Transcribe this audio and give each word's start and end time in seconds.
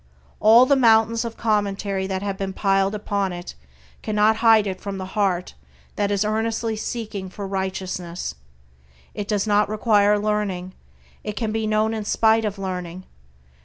All 0.39 0.65
the 0.65 0.75
mountains 0.75 1.23
of 1.23 1.37
commentary 1.37 2.07
that 2.07 2.23
have 2.23 2.35
been 2.35 2.53
piled 2.53 2.95
upon 2.95 3.31
it 3.31 3.53
cannot 4.01 4.37
hide 4.37 4.65
it 4.65 4.81
from 4.81 4.97
the 4.97 5.05
heart 5.13 5.53
that 5.95 6.09
is 6.09 6.25
earnestly 6.25 6.75
seeking 6.75 7.29
for 7.29 7.45
Righteousness. 7.47 8.33
It 9.13 9.27
does 9.27 9.45
not 9.45 9.69
require 9.69 10.17
learning; 10.17 10.73
it 11.23 11.33
can 11.35 11.51
be 11.51 11.67
known 11.67 11.93
in 11.93 12.03
spite 12.03 12.45
of 12.45 12.57
learning. 12.57 13.03